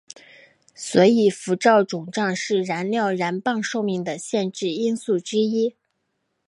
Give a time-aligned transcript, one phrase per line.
[0.73, 3.09] 所以辐照肿胀是核燃料
[3.43, 5.75] 棒寿命的限制因素之一。